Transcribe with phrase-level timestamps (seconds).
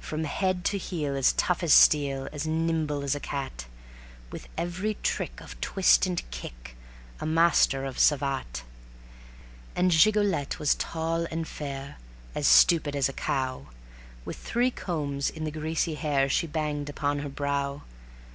[0.00, 3.64] From head to heel as tough as steel, as nimble as a cat,
[4.30, 6.76] With every trick of twist and kick,
[7.20, 8.64] a master of savate.
[9.74, 11.96] And Gigolette was tall and fair,
[12.34, 13.68] as stupid as a cow,
[14.26, 17.80] With three combs in the greasy hair she banged upon her brow.